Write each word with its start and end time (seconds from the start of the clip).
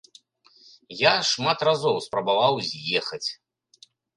Я 1.01 1.11
шмат 1.33 1.59
разоў 1.69 2.01
спрабаваў 2.09 2.53
з'ехаць. 2.71 3.25